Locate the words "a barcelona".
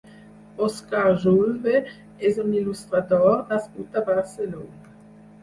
4.03-4.99